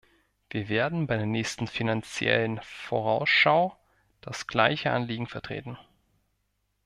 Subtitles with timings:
[0.49, 3.77] Wir werden bei der nächsten Finanziellen Vorausschau
[4.21, 5.77] das gleiche Anliegen vertreten.